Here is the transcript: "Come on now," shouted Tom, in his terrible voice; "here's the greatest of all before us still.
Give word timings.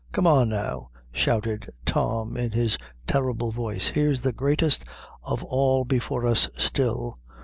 "Come 0.13 0.25
on 0.25 0.49
now," 0.49 0.89
shouted 1.11 1.69
Tom, 1.85 2.35
in 2.35 2.53
his 2.53 2.75
terrible 3.05 3.51
voice; 3.51 3.89
"here's 3.89 4.23
the 4.23 4.33
greatest 4.33 4.83
of 5.21 5.43
all 5.43 5.85
before 5.85 6.25
us 6.25 6.49
still. 6.57 7.19